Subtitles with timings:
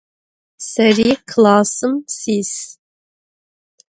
[0.71, 2.53] Seri klassım sis.